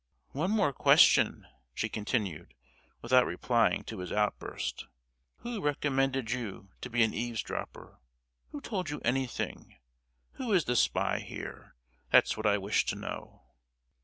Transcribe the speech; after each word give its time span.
"One 0.31 0.49
more 0.49 0.73
question," 0.73 1.45
she 1.75 1.87
continued, 1.87 2.55
without 3.03 3.23
replying 3.27 3.83
to 3.83 3.99
his 3.99 4.11
outburst: 4.11 4.87
"who 5.41 5.61
recommended 5.61 6.31
you 6.31 6.71
to 6.81 6.89
be 6.89 7.03
an 7.03 7.13
eavesdropper; 7.13 7.99
who 8.51 8.61
told 8.61 8.89
you 8.89 8.99
anything; 9.05 9.75
who 10.37 10.53
is 10.53 10.65
the 10.65 10.75
spy 10.75 11.19
here? 11.19 11.75
That's 12.09 12.35
what 12.35 12.47
I 12.47 12.57
wish 12.57 12.83
to 12.87 12.95
know!" 12.95 13.43